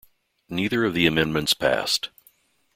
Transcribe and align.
Neither 0.49 0.83
of 0.83 0.95
the 0.95 1.05
amendments 1.05 1.53
passed. 1.53 2.09